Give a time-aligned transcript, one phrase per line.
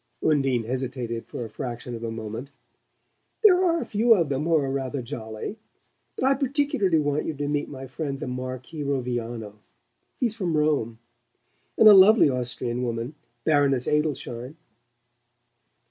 [0.27, 2.49] Undine hesitated for a fraction of a moment.
[3.43, 5.59] "There are a few of them who are rather jolly.
[6.15, 9.59] But I particularly want you to meet my friend the Marquis Roviano
[10.19, 10.97] he's from Rome;
[11.77, 13.13] and a lovely Austrian woman,
[13.45, 14.55] Baroness Adelschein."